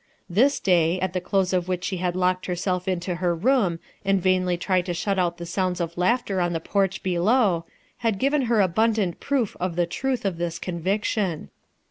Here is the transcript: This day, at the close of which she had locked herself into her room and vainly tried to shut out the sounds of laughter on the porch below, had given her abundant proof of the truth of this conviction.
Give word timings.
This 0.27 0.59
day, 0.59 0.99
at 0.99 1.13
the 1.13 1.21
close 1.21 1.53
of 1.53 1.67
which 1.67 1.83
she 1.83 1.97
had 1.97 2.15
locked 2.15 2.47
herself 2.47 2.87
into 2.87 3.13
her 3.21 3.35
room 3.35 3.77
and 4.03 4.19
vainly 4.19 4.57
tried 4.57 4.87
to 4.87 4.95
shut 4.95 5.19
out 5.19 5.37
the 5.37 5.45
sounds 5.45 5.79
of 5.79 5.95
laughter 5.95 6.41
on 6.41 6.53
the 6.53 6.59
porch 6.59 7.03
below, 7.03 7.65
had 7.97 8.17
given 8.17 8.45
her 8.49 8.61
abundant 8.61 9.19
proof 9.19 9.55
of 9.59 9.75
the 9.75 9.85
truth 9.85 10.25
of 10.25 10.37
this 10.39 10.57
conviction. 10.57 11.51